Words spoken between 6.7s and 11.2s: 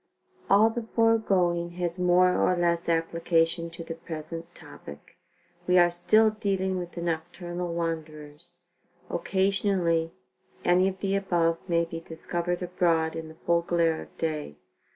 with the nocturnal wanderers. Occasionally any of the